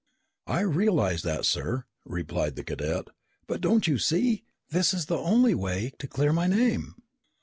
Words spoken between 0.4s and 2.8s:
"I realize that, sir," replied the